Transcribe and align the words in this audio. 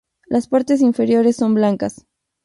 Las 0.25 0.47
partes 0.47 0.81
inferiores 0.81 1.35
son 1.35 1.53
blancas. 1.53 2.07